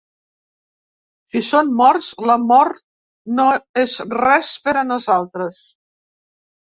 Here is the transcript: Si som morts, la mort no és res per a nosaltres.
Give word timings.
Si 1.33 1.41
som 1.47 1.69
morts, 1.81 2.07
la 2.31 2.37
mort 2.45 2.81
no 3.41 3.45
és 3.85 3.95
res 4.17 4.51
per 4.67 4.75
a 4.83 4.87
nosaltres. 4.93 5.61